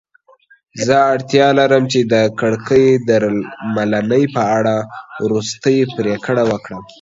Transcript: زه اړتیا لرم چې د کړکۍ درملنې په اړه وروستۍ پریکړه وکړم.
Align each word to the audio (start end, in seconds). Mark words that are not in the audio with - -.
زه 0.85 0.95
اړتیا 1.13 1.47
لرم 1.59 1.83
چې 1.93 1.99
د 2.13 2.13
کړکۍ 2.39 2.87
درملنې 3.07 4.21
په 4.35 4.41
اړه 4.57 4.75
وروستۍ 5.23 5.77
پریکړه 5.95 6.43
وکړم. 6.51 6.83